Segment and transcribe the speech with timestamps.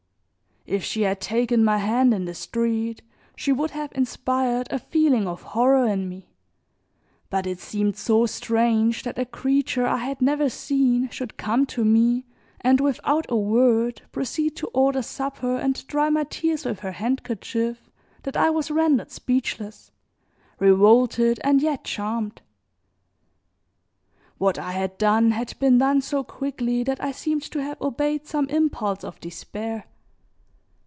[0.67, 3.01] If she had taken my hand in the street
[3.35, 6.29] she would have inspired a feeling of horror in me,
[7.31, 11.83] but it seemed so strange that a creature I had never seen should come to
[11.83, 12.27] me,
[12.61, 17.89] and without a word, proceed to order supper and dry my tears with her handkerchief
[18.21, 19.91] that I was rendered speechless,
[20.59, 22.43] revolted and yet charmed.
[24.37, 28.27] What I had done had been done so quickly that I seemed to have obeyed
[28.27, 29.85] some impulse of despair.